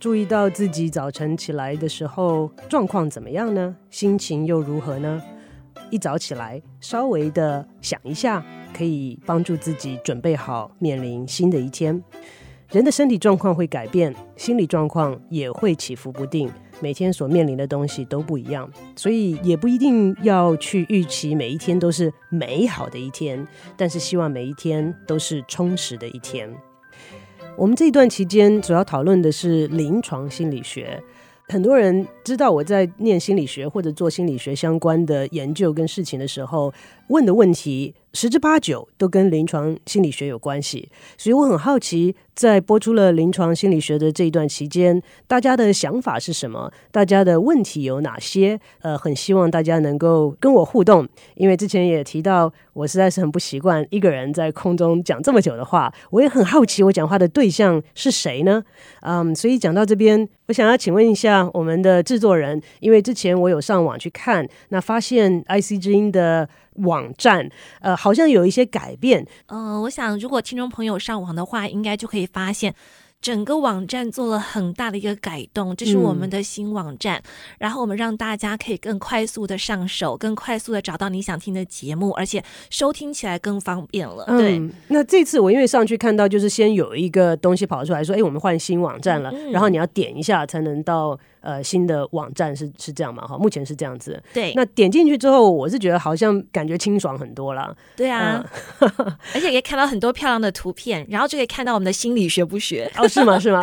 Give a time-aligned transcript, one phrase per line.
[0.00, 3.76] 注意到自己早晨起来的时候状况怎么样呢？
[3.90, 5.22] 心情又如何呢？
[5.90, 8.42] 一早起来，稍微的想一下，
[8.74, 12.02] 可以帮助自己准备好面临新的一天。
[12.70, 23.46] 人的身体状况会改变，心理状况也会起伏不定，每天所面临的东西都不一样，所以也不一定要去预期每一天都是美好的一天，
[23.76, 26.50] 但是希望每一天都是充实的一天。
[27.60, 30.98] 我们这一段期间主要讨论的是临床心理学。
[31.48, 36.72] 很多人知道我在念心理学或者做心理学相关的研究跟事情的时候，
[37.08, 46.72] 问的问题十之八九都跟临床心理学有关系，所以我很好奇，在播出了临床心理学的这一段期间，大家的想法是什么？
[46.90, 48.58] 大家的问题有哪些？
[48.80, 58.62] 呃，很希望大家能够跟我互动，因为之前也提到，我实在是很不习惯一个人在空中讲这么久的话，我也很好奇，我讲话的对象是谁呢？
[59.02, 66.48] 嗯，所以讲到这边，我想要请问一下我们的制作人，因为之前我有上网去看，那发现 IC 之音的
[66.82, 67.48] 网站，
[67.80, 69.26] 呃，好像有一些改变。
[69.46, 72.74] 嗯、呃，我想如果听众朋友上网的话，应该就可以发现。
[73.22, 77.18] 整个网站做了很大的一个改动，这是我们的新网站。
[77.18, 77.22] 嗯、
[77.58, 84.24] 然后我们让大家可以更快速的上手，更快速的找到你想听的节目，而且收听起来更方便了。
[84.28, 89.30] 嗯、对，那这次我因为上去看到，就是先有一个东西跑出来说：“哎，我们换新网站了。
[89.34, 91.20] 嗯”然后你要点一下才能到。
[91.40, 93.26] 呃，新的网站是是这样嘛？
[93.26, 94.22] 哈，目前是这样子。
[94.34, 97.74] 对，那点进去之后，我是觉得好像感觉清爽很多了。
[97.96, 98.44] 对啊，
[98.80, 98.88] 呃、
[99.34, 103.38] 而且可以看到很多漂亮的图片，然后就可以看到我们的心理学不学 哦，是吗？
[103.38, 103.62] 是吗？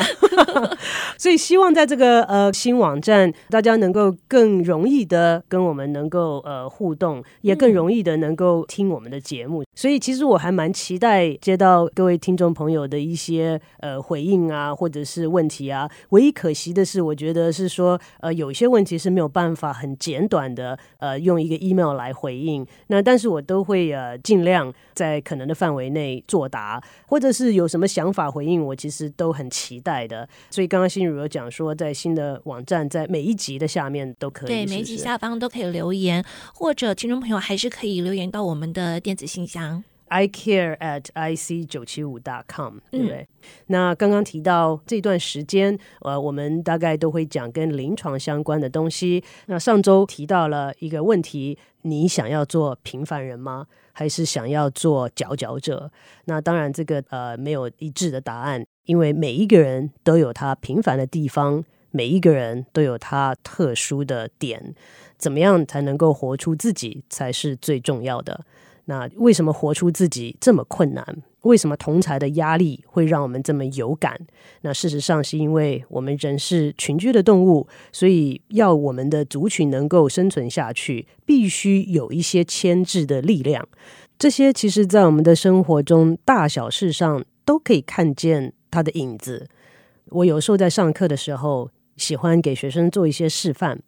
[1.20, 9.62] 所以希望在这个呃新网站，大家能够更容易的跟我们能够呃互动，也更容易的能够听我们的节目。
[9.62, 15.88] 嗯、所以其实我还蛮期待接到各位听众朋友的一些呃回应啊，或者是问题啊。
[16.10, 17.67] 唯一可惜的是，我觉得是。
[17.68, 30.28] 说呃，有一些问题是没有办法很简短的呃用一个 email 来回应，那但是我都会呃尽量在可能的范围内作答，或者是有什么想法回应，我其实都很期待的。
[30.50, 36.24] 所以刚刚心如有讲说，在新的网站，在每一集的下面都可以，对，每一集下方都可以留言，
[36.54, 39.84] 或者听众朋友还是可以留言到我们的电子信箱。
[40.10, 43.18] I care at ic 九七五 dot com，对不对？
[43.18, 43.28] 嗯、
[43.68, 49.24] 那刚刚提到这段时间，呃，我们大概都会讲跟临床相关的东西。
[49.48, 53.68] 那上周提到了一个问题：你想要做平凡人吗？
[53.94, 55.92] 还是想要做佼佼者？
[56.26, 64.76] 那当然，这个呃没有一致的答案，因为每一个人都有他平凡的地方，每一个人都有他特殊的点。
[65.18, 68.46] 怎么样才能够活出自己，才是最重要的。
[68.90, 71.06] 那为什么活出自己这么困难？
[71.42, 74.20] 为什么同才的压力会让我们这么有感？
[74.62, 83.68] 那事实上是因为我们人是群居的动物，所以要我们的族群能够生存下去，必须有一些牵制的力量。
[84.18, 89.48] 这些其实，在我们的生活中大小事上都可以看见它的影子。
[90.10, 93.82] 我有时候在上课的时候，喜欢给学生做一些示范。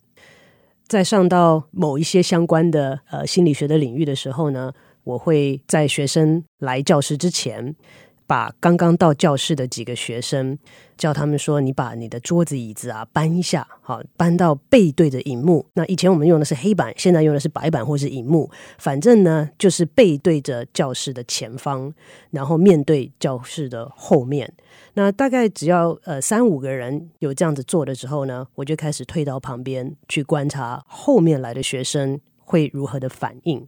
[0.88, 4.73] 在上到某一些相关的呃心理学的领域的时候呢，
[5.09, 7.75] 我会在学生来教室之前，
[8.27, 10.55] 把刚刚到教室的几个学生
[10.95, 15.65] 叫他们说：“你把你的桌子椅子啊搬一下，好，搬到背对着荧幕。
[15.73, 21.91] 那以前我们用的是黑板，现在用的是白板或是荧幕，反正呢就是背对着教室的前方，
[22.29, 24.53] 然后面对教室的后面。
[24.93, 33.65] 那大概只要呃三五个人有这样子做的时候呢，我就开始退到旁边去观察后面来的学生会如何的反应。”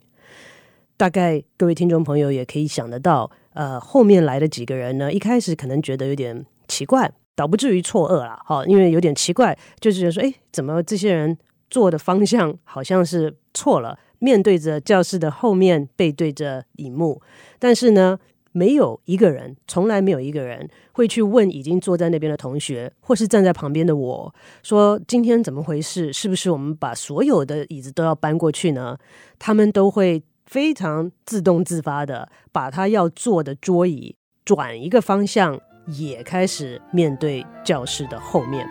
[1.02, 11.36] 大概各位听众朋友也可以想得到，呃，后面来的几个人呢，一开始可能觉得有点奇怪，倒不至于错愕啦，哈，因为有点奇怪，就是觉得说，哎，怎么这些人
[11.68, 17.20] 坐的方向好像是错了，面对着教室的后面，背对着荧幕，
[17.58, 18.16] 但是呢，
[18.52, 24.32] 没有一个人，从来没有一个人会去问已经坐在那边的同学，或是站在旁边的我
[24.62, 26.12] 说，今天怎么回事？
[26.12, 28.96] 是不是我们把所有的椅子都要搬过去呢？
[29.40, 30.22] 他们都会。
[30.52, 34.14] 非常自动自发的把他要坐的桌椅
[34.44, 38.68] 转一个方向，也开始面对教室的后面。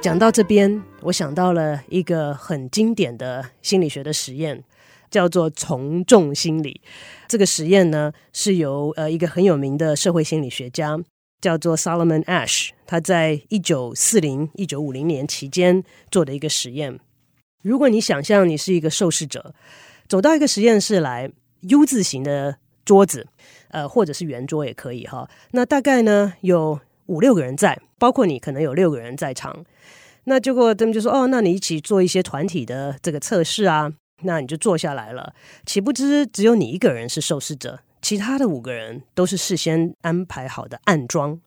[0.00, 4.64] 讲到这边，我想到了一个很经典的心理学的实验，
[5.08, 6.80] 叫做从众心理。
[7.28, 10.98] 这个实验呢，是由呃一个很有名的社会心理学家，
[11.40, 16.98] 叫做 Solomon Ash，他在一九四零一九五零年期间做的一个实验。
[17.62, 19.54] 如果你想象你是一个受试者，
[20.08, 21.30] 走到一个实验室来
[21.62, 23.26] ，U 字形的桌子，
[23.68, 25.28] 呃，或者是圆桌也可以哈。
[25.52, 29.64] 那大概呢有五六个人在，包括你可能有六个人在场。
[30.24, 33.92] 那结果他们就说：“哦，那你一起做一些团体的这个测试啊。”
[34.24, 35.34] 那你就坐下来了。
[35.66, 41.40] 岂不知只有你一个人是受试者，其他的五个人都是事先安排好的暗装。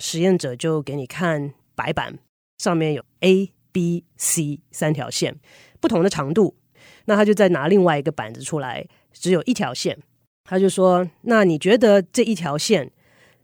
[0.00, 2.18] 实验者就给你看白板，
[2.58, 5.36] 上面有 A、B、C 三条线，
[5.80, 6.56] 不同的长度。
[7.06, 9.98] 那他就再拿另外一个板子出来，只有一条线。
[10.44, 12.90] 他就说：“那你觉得这一条线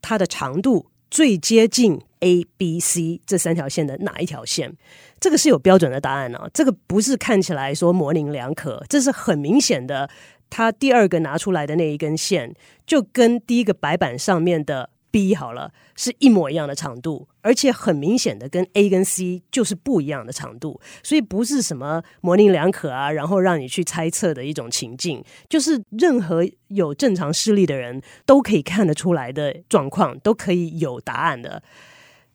[0.01, 4.75] 它的长度最接近？” A、B、C 这三条线的哪一条线？
[5.21, 6.51] 这个是有标准的答案呢、哦。
[6.53, 10.09] 这个不是看起来说模棱两可，这是很明显的。
[10.49, 12.55] 他第二个拿出来的那一根线，
[12.87, 14.91] 就跟第一个白板上面的。
[15.17, 31.63] B 好了，是一模一样的长度，而且很明显的跟 A 跟 C 就是不一样的长度，所以不是什么模棱两可啊，然后让你去猜测的一种情境，就是任何有正常视力的人都可以看得出来的状况，都可以有答案的。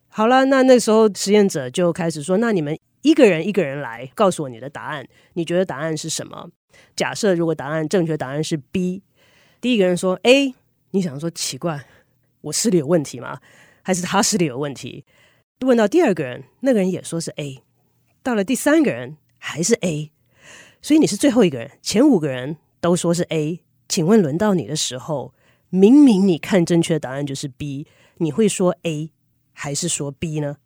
[0.07, 6.49] 好了，那那时候实验者就开始说：“那你们一个人一个人来告诉我你的答案，你觉得答案是什么？”
[6.97, 9.03] 假设如果答案正确答案是 B，
[9.61, 10.55] 第一个人说 A，
[10.89, 11.85] 你想说奇怪。
[12.41, 13.39] 我视力有问题吗？
[13.81, 15.05] 还是他视力有问题？
[15.61, 17.63] 问到第二个人，那个人也说是 A。
[18.23, 20.11] 到了第三个人还是 A，
[20.81, 21.71] 所以你是最后一个人。
[21.81, 25.33] 前五个人都说是 A，请问轮到你的时候，
[25.69, 29.11] 明明你看正确的答案就是 B，你会说 A
[29.53, 30.57] 还是说 B 呢？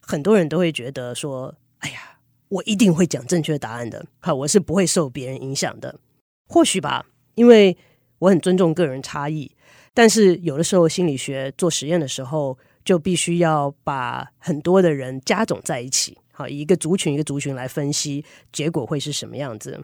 [0.00, 2.18] 很多人都会觉得说：“哎呀，
[2.48, 4.06] 我一定会讲正确答案的。
[4.20, 6.00] 好，我是不会受别人影响的。”
[6.48, 7.76] 或许吧，因为
[8.20, 9.52] 我很尊重个人差异。
[9.94, 19.82] 但是有的时候，心理学做实验的时候，就必须要把很多的人加总在一起，好，一个族群一个族群来分析，结果会是什么样子？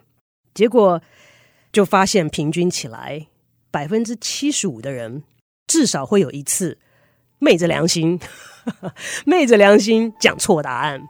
[0.54, 1.02] 结果
[1.72, 3.26] 就发现，平均起来，
[3.70, 5.24] 百分之七十五的人
[5.66, 6.78] 至少会有一次
[7.40, 8.20] 昧着良心，
[9.26, 11.02] 昧着良心讲错答案。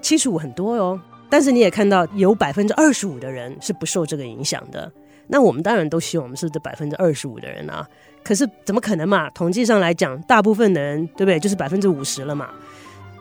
[0.00, 4.90] 七十五很多哟，但是你也看到有百分之二十五的人是不受这个影响的。
[5.26, 7.86] 那我们当然都希望我们是这百分之二十五的人啊。
[8.22, 9.28] 可是怎么可能嘛？
[9.30, 11.38] 统计上来讲，大部分的人，对不对？
[11.38, 12.48] 就是百分之五十了嘛。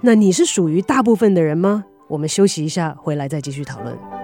[0.02, 1.84] 那你是属于大部分的人吗？
[2.08, 4.23] 我们休息一下，回来再继续讨论。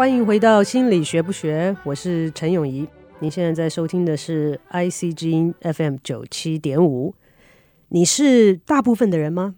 [0.00, 2.88] 欢迎回到心理学不学，我是陈永怡。
[3.18, 7.14] 您现在在收听的是 IC 之音 FM 九七点五。
[7.90, 9.56] 你是大部分的人吗？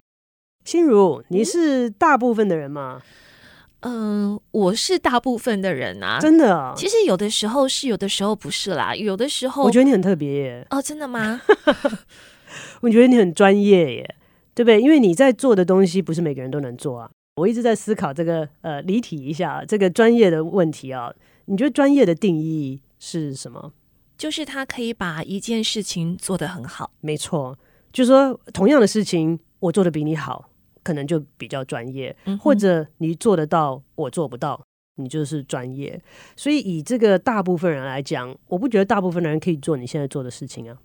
[0.64, 3.02] 心如，你是大部分的人吗？
[3.82, 6.74] 嗯、呃，我是大部分的人啊，真的、啊。
[6.76, 8.96] 其实有的时候是，有的时候不是啦。
[8.96, 10.66] 有的时候，我觉得你很特别耶。
[10.70, 11.40] 哦，真的吗？
[12.82, 14.16] 我觉得你很专业耶，
[14.56, 14.80] 对不对？
[14.80, 17.12] 因为你在做的东西，不是每个人都能做啊。
[17.36, 21.12] 我一直在思考这个呃，离题一下这个专业的问题啊。
[21.46, 23.72] 你觉得专业的定义是什么？
[24.16, 26.92] 就是他可以把一件事情做得很好。
[27.00, 27.58] 没错，
[27.92, 30.50] 就是说同样的事情，我做得比你好，
[30.82, 34.62] 可能就比较专业；嗯、或者你做得到，我做不到，
[34.96, 36.00] 你就是专业。
[36.36, 40.76] 所以以这个大部分人来讲，我不觉得大部分的人可以做你现在做的事情啊。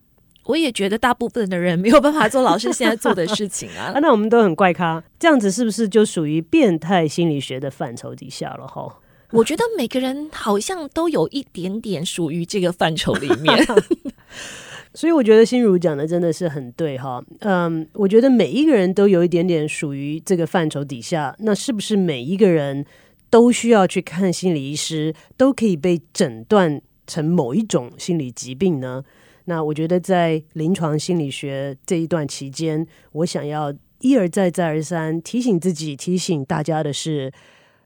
[0.48, 3.92] 我也觉得大部分的人没有办法做老师现在做的事情啊。
[3.96, 8.66] 啊，那我们都很怪咖，这样子是不是就属于变态心理学的范畴底下了？
[8.66, 8.98] 哈，
[9.32, 13.56] 我觉得每个人好像都有一点点属于这个范畴里面。
[14.94, 17.22] 所以我觉得心如讲的真的是很对哈。
[17.42, 21.36] 嗯，我觉得每一个人都有一点点属于这个范畴底下。
[21.40, 22.84] 那是不是每一个人
[23.30, 29.04] 都需要去看心理医师，都可以被诊断成某一种心理疾病呢？
[29.50, 37.32] 那我觉得在临床心理学这一段期间，我想要一而再再而三提醒自己、提醒大家的是，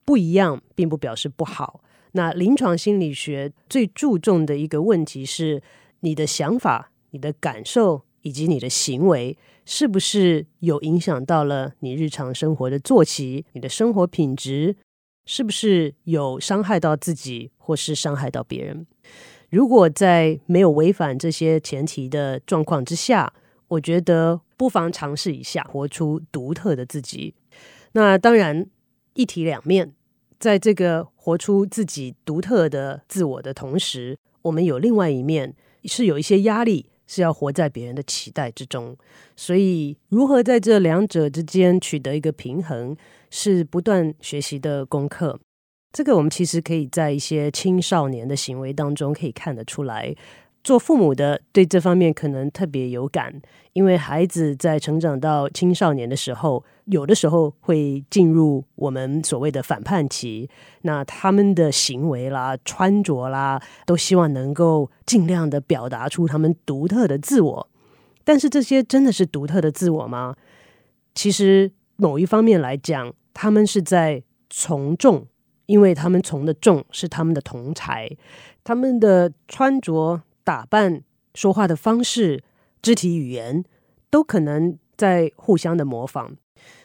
[0.04, 1.82] 不一样并不表示不好。
[2.14, 5.62] 那临床心理学最注重的一个问题是，
[6.00, 14.76] 你的想法、你的感受以及你的行为，是不是有影响到了你日常生活的作息、你的生活品质，
[15.28, 18.88] 是不是有伤害到自己或是伤害到别人？
[19.52, 23.34] 如果在没有违反这些前提的状况之下，
[23.68, 27.36] 我觉得不妨尝试一下，活出独特的自己。
[27.92, 28.66] 那当然，
[29.14, 29.94] 一体两面，
[30.40, 35.54] 在这个活出自己独特的自我的同时，我们有另外一面
[35.84, 38.96] 是有一些压力，是要活在别人的期待之中。
[39.36, 42.96] 所以，如何在这两者之间取得一个平衡，
[43.30, 45.42] 是不断学习的功课。
[45.92, 50.16] 这个我们其实可以在一些青少年的行为当中可以看得出来。
[50.64, 53.34] 做父母的对这方面可能特别有感，
[53.74, 60.48] 因为孩子在成长到青少年的时候，有的时候会进入我们所谓的反叛期。
[60.84, 67.68] 那他们的行为啦、穿着啦，都希望能够尽量的表达出他们独特的自我。
[68.24, 70.36] 但是这些真的是独特的自我吗？
[71.16, 75.26] 其实某一方面来讲，他们是在从众，
[75.66, 78.10] 因为他们从的众是他们的同才，
[78.64, 80.22] 他们的穿着。
[80.44, 81.04] 打扮、
[81.36, 82.44] 说话的方式、
[82.82, 83.64] 肢体语言，
[84.10, 86.36] 都可能在互相的模仿，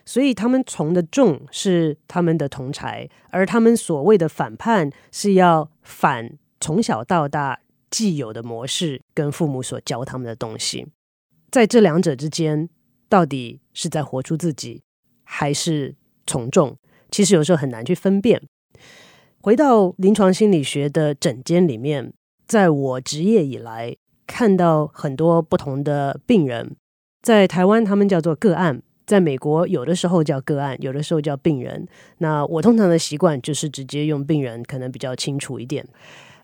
[0.05, 10.87] 所以他们从的众是他们的同才，而他们所谓的反叛是要反从小到大既有的模式跟父母所教他们的东西，
[11.51, 12.69] 在这两者之间，
[13.09, 14.83] 到底是在活出自己，
[15.25, 16.77] 还是从众？
[17.11, 18.43] 其实有时候很难去分辨。
[19.41, 22.13] 回到临床心理学的诊间里面。
[22.49, 26.77] 在我执业以来，看到很多不同的病人，
[27.21, 31.89] 在台湾他们叫做个案，在美国有的时候叫个案，有的时候叫病人。
[32.19, 35.85] 那我通常的习惯就是直接用病人，可能比较清楚一点。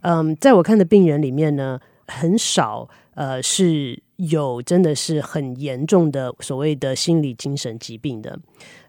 [0.00, 8.40] 嗯，在我看的病人里面呢，很少呃是有真的是很严重的所谓的心理精神疾病的，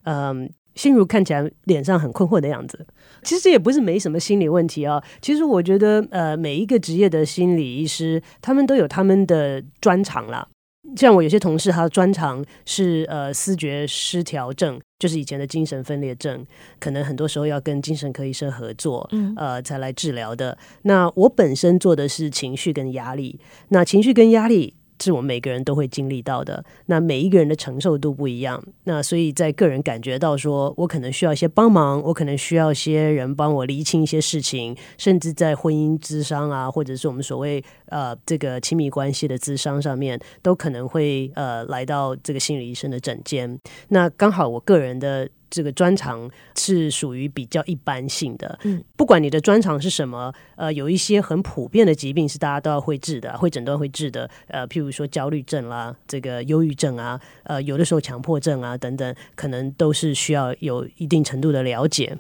[0.05, 0.51] 嗯。
[0.75, 2.85] 心如看起来脸上很困惑的样子，
[3.23, 5.03] 其实也不是没什么心理问题啊。
[5.21, 10.47] 其实我觉得，呃，每一个职业的心理医师，他们都有他们的专长啦。
[10.97, 16.45] 像我有些同事，他的专长是呃思觉失调症，就是以前的精神分裂症，
[16.79, 20.57] 可能很多时候要跟精神科医生合作，嗯呃，才来治疗的。
[20.81, 23.39] 那我本身做的是情绪跟压力，
[23.69, 24.75] 那情绪跟压力。
[25.03, 26.63] 是我们每个人都会经历到的。
[26.85, 43.59] 那每一个人的承受度不一样，那所以在个人感觉到说，我可能需要一些帮忙，我可能需要一些人帮我厘清一些事情，甚至在婚姻咨商啊，或者是我们所谓呃这个亲密关系的智商上面，都可能会呃来到这个心理医生的诊间。
[43.89, 45.29] 那刚好我个人的。
[45.53, 62.17] 这个专长是属于比较一般性的，嗯，不管你的专长是什么，呃，有一些很普遍的疾病是大家都要会治的，会诊断会治的，呃，譬如说焦虑症啦，这个忧郁症啊，呃，有的时候强迫症啊等等，可能都是需要有一定程度的了解。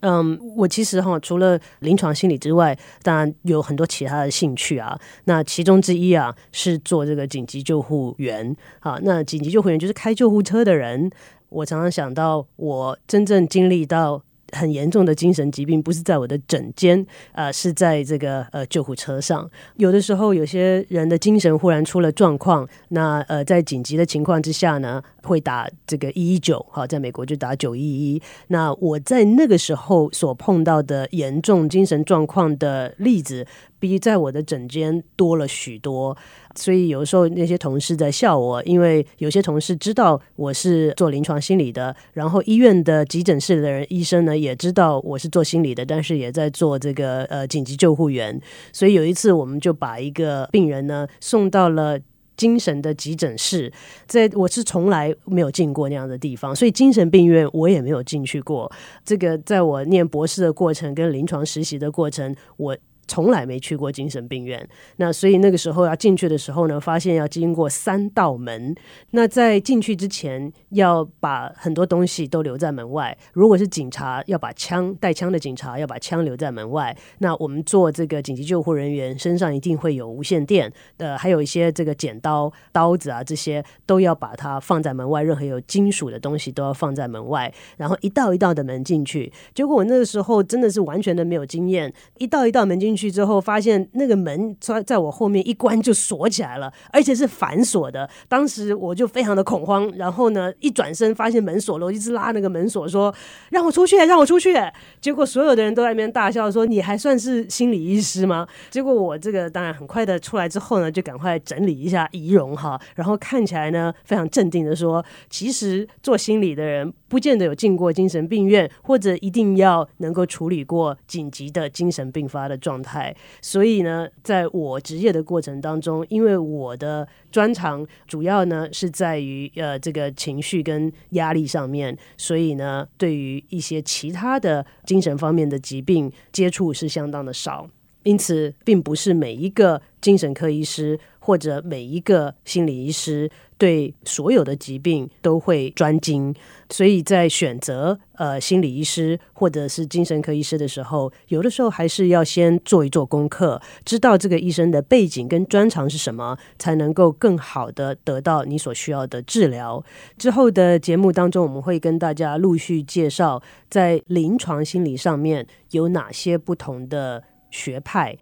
[0.00, 4.96] 嗯，我其实哈，除了临床心理之外，当然有很多其他的兴趣啊。
[5.24, 8.54] 那其中之一啊，是做这个紧急救护员。
[8.80, 11.10] 啊，那紧急救护员就是开救护车的人。
[11.48, 14.22] 我常常想到，我真正经历到
[14.52, 19.48] 很严重的精神疾病，不是在我的诊间，啊、是在这个呃救护车上。
[19.76, 28.22] 有的时候，有些人的精神忽然出了状况，那呃，在紧急的情况之下呢，会打这个一一九，好，在美国就打九一一。
[28.48, 33.46] 那我在那个时候所碰到的严重精神状况的例子，
[33.80, 36.16] 比在我的诊间多了许多。
[36.56, 48.40] 所以有时候那些同事在笑我，因为有些同事知道我是做临床心理的，然后医院的急诊室的人医生呢也知道我是做心理的，但是也在做这个呃紧急救护员。
[48.72, 51.98] 所以有一次我们就把一个病人呢送到了
[52.36, 53.72] 精神的急诊室，
[54.06, 58.70] 在我是从来没有进过那样的地方，所以精神病院我也没有进去过。
[59.04, 62.76] 这个在我念博士的过程跟临床实习的过程，我。
[63.08, 68.74] 从来没去过精神病院，那所以那个时候要进去的时候呢，发现要经过三道门。
[69.12, 73.16] 那在进去之前，要把很多东西都留在门外。
[73.32, 76.96] 如果是警察，要把枪带枪的警察要把枪留在门外。
[77.18, 85.22] 那我们做这个紧急救护人员，身上一定会有无线电，呃，还有一些这个剪刀、刀子啊，这些都要把它放在门外。
[85.22, 87.52] 任何有金属的东西都要放在门外。
[87.76, 89.32] 然后一道一道的门进去。
[89.54, 92.95] 结果我那个时候真的是完全的没有经验，一道一道门进去。
[92.96, 98.08] 去之后，发现那个门在在我后面一关就锁起来了，而且是反锁的。
[98.28, 103.14] 当时我就非常的恐慌，然后呢，一转身发现门锁了，我一直拉那个门锁，说
[103.50, 104.54] ：“让我出去，让我出去。”
[105.00, 123.14] 结果所有的人都在那边大笑，说：“你还算是心理医师吗？”结果我这个当然很快的出来之后呢，就赶快整理一下仪容哈，然后看起来呢非常镇定的说：“其实做心理的人不见得有进过精神病院，或者一定要能够处理过紧急的精神病发的状态。
[123.40, 137.68] 所以呢，在我职业的过程当中，因为我的专长主要呢是在于呃这个情绪跟压力上面，所以呢，对于一些其他的精神方面的疾病接触是相当的少。
[138.02, 146.34] 因此，并不是每一个精神科医师或者每一个心理医师对所有的疾病都会专精，
[146.68, 159.82] 所以在选择呃心理医师或者是精神科医师的时候，有的时候还是要先做一做功课，知道这个医生的背景跟专长是什么，才能够更好的得到你所需要的治疗。
[160.18, 168.16] 之后的节目当中，我们会跟大家陆续介绍在临床心理上面有哪些不同的学派，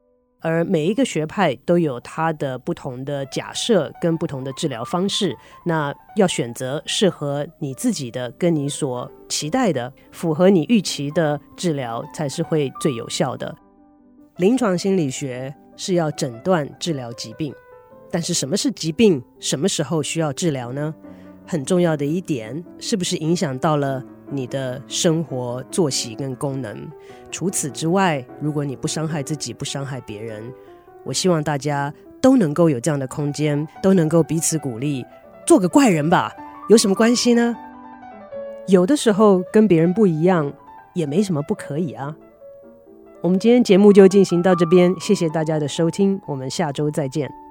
[0.45, 5.35] 而每一个学派都有它的不同的假设跟不同的治疗方式。
[5.65, 13.57] 那要选择适合你自己的、跟你所期待的、符合你预期的治疗，才是会最有效的。
[14.37, 17.55] 临床心理学是要诊断治疗疾病，
[18.11, 19.23] 但是什么是疾病？
[19.41, 20.95] 什么时候需要治疗呢？
[21.47, 26.91] 很重要的一点，是不是影响到了你的生活作息跟功能？
[27.31, 30.43] 除此之外，如果你不伤害自己，不伤害别人，
[31.05, 35.05] 我希望大家都能够有这样的空间，都能够彼此鼓励，
[35.47, 36.33] 做个怪人吧，
[36.69, 37.57] 有什么关系呢？
[38.67, 40.53] 有的时候跟别人不一样，
[40.95, 42.17] 也没什么不可以啊。
[43.21, 47.44] 我们今天节目就进行到这边，谢谢大家的收听，我们下周再见。